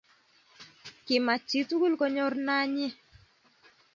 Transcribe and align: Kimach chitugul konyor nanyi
Kimach 1.05 1.43
chitugul 1.49 1.93
konyor 1.99 2.33
nanyi 2.45 2.87